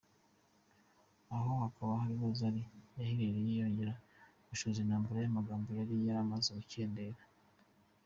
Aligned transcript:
Aho 1.35 1.51
hakaba 1.63 1.93
ariho 2.05 2.27
Zari 2.39 2.61
yahereye 2.97 3.51
yongera 3.59 3.93
gushoza 4.47 4.77
intambara 4.81 5.17
y’amagambo 5.21 5.67
yari 5.79 5.93
yaramaze 6.07 6.49
gukendera. 6.59 7.21